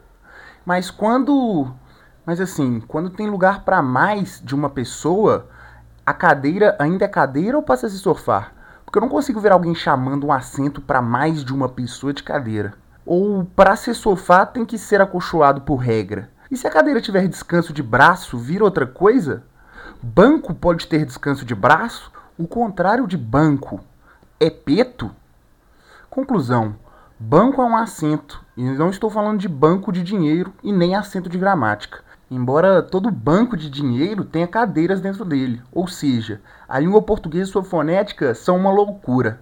Mas 0.65 0.89
quando 0.89 1.69
mas 2.25 2.39
assim, 2.39 2.79
quando 2.79 3.09
tem 3.09 3.29
lugar 3.29 3.65
para 3.65 3.81
mais 3.81 4.41
de 4.41 4.55
uma 4.55 4.69
pessoa, 4.69 5.49
a 6.05 6.13
cadeira 6.13 6.77
ainda 6.79 7.03
é 7.03 7.09
cadeira 7.09 7.57
ou 7.57 7.63
passa 7.63 7.87
a 7.87 7.89
se 7.89 7.99
sofar? 7.99 8.62
Porque 8.93 9.03
eu 9.03 9.09
não 9.09 9.15
consigo 9.15 9.39
ver 9.39 9.51
alguém 9.51 9.73
chamando 9.73 10.27
um 10.27 10.31
assento 10.31 10.79
para 10.79 11.01
mais 11.01 11.43
de 11.43 11.51
uma 11.51 11.67
pessoa 11.67 12.13
de 12.13 12.21
cadeira. 12.21 12.75
Ou 13.03 13.43
para 13.43 13.75
ser 13.75 13.95
sofá 13.95 14.45
tem 14.45 14.63
que 14.63 14.77
ser 14.77 15.01
acolchoado 15.01 15.61
por 15.61 15.77
regra. 15.77 16.29
E 16.51 16.55
se 16.55 16.67
a 16.67 16.69
cadeira 16.69 17.01
tiver 17.01 17.27
descanso 17.27 17.73
de 17.73 17.81
braço, 17.81 18.37
vira 18.37 18.63
outra 18.63 18.85
coisa? 18.85 19.45
Banco 19.99 20.53
pode 20.53 20.85
ter 20.85 21.07
descanso 21.07 21.43
de 21.43 21.55
braço? 21.55 22.11
O 22.37 22.47
contrário 22.47 23.07
de 23.07 23.17
banco 23.17 23.79
é 24.39 24.51
peto? 24.51 25.09
Conclusão: 26.07 26.75
banco 27.19 27.63
é 27.63 27.65
um 27.65 27.75
assento, 27.75 28.45
e 28.55 28.63
não 28.63 28.91
estou 28.91 29.09
falando 29.09 29.39
de 29.39 29.47
banco 29.47 29.91
de 29.91 30.03
dinheiro 30.03 30.53
e 30.61 30.71
nem 30.71 30.95
assento 30.95 31.27
de 31.27 31.39
gramática 31.39 32.01
embora 32.33 32.81
todo 32.81 33.11
banco 33.11 33.55
de 33.55 33.69
dinheiro 33.69 34.23
tenha 34.23 34.47
cadeiras 34.47 34.99
dentro 35.01 35.23
dele. 35.23 35.61
Ou 35.71 35.87
seja, 35.87 36.41
a 36.67 36.79
língua 36.79 37.01
portuguesa 37.01 37.49
e 37.49 37.51
sua 37.51 37.63
fonética 37.63 38.33
são 38.33 38.57
uma 38.57 38.71
loucura. 38.71 39.39